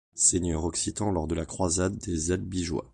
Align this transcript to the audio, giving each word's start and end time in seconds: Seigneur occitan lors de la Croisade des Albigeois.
Seigneur 0.15 0.63
occitan 0.65 1.11
lors 1.11 1.27
de 1.27 1.35
la 1.35 1.45
Croisade 1.45 1.95
des 1.99 2.31
Albigeois. 2.31 2.89